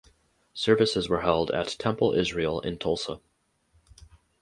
[0.55, 3.19] Services were held at Temple Israel in Tulsa.